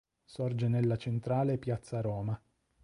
Sorge 0.25 0.67
nella 0.67 0.97
centrale 0.97 1.59
Piazza 1.59 2.01
Roma. 2.01 2.41